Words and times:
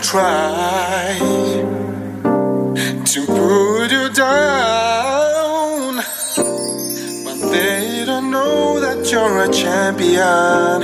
try 0.00 1.18
to 3.04 3.26
put 3.26 3.90
you 3.90 4.08
down, 4.10 5.96
but 7.24 7.50
they 7.50 8.04
don't 8.06 8.30
know 8.30 8.80
that 8.80 9.10
you're 9.10 9.42
a 9.44 9.52
champion. 9.52 10.82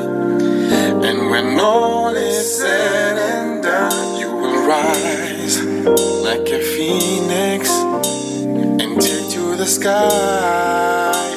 And 1.05 1.31
when 1.31 1.61
all 1.61 2.15
is 2.15 2.59
said 2.59 3.19
and 3.19 3.62
done, 3.62 4.19
you 4.19 4.33
will 4.35 4.67
rise 4.67 5.62
like 5.62 6.49
a 6.49 6.61
phoenix 6.61 7.71
and 7.71 9.01
take 9.01 9.31
to 9.31 9.57
the 9.57 9.67
sky. 9.67 11.34